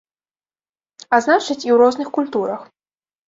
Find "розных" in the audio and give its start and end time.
1.83-2.07